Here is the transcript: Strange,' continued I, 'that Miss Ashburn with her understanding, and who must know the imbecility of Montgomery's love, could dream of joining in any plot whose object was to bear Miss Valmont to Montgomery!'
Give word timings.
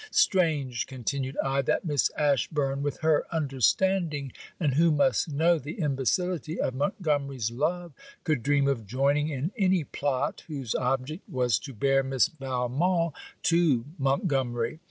Strange,' 0.09 0.87
continued 0.87 1.37
I, 1.43 1.61
'that 1.61 1.85
Miss 1.85 2.09
Ashburn 2.17 2.81
with 2.81 3.01
her 3.01 3.27
understanding, 3.31 4.31
and 4.59 4.73
who 4.73 4.89
must 4.89 5.31
know 5.31 5.59
the 5.59 5.73
imbecility 5.79 6.59
of 6.59 6.73
Montgomery's 6.73 7.51
love, 7.51 7.93
could 8.23 8.41
dream 8.41 8.67
of 8.67 8.87
joining 8.87 9.29
in 9.29 9.51
any 9.55 9.83
plot 9.83 10.41
whose 10.47 10.73
object 10.73 11.29
was 11.29 11.59
to 11.59 11.73
bear 11.75 12.01
Miss 12.01 12.29
Valmont 12.29 13.13
to 13.43 13.85
Montgomery!' 13.99 14.79